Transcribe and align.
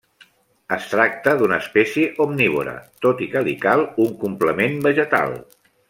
Es 0.77 0.85
tracta 0.93 1.33
d'una 1.41 1.59
espècie 1.65 2.07
omnívora, 2.25 2.73
tot 3.07 3.21
i 3.27 3.29
que 3.35 3.45
li 3.49 3.55
cal 3.67 3.85
un 4.07 4.17
complement 4.27 4.83
vegetal. 4.91 5.39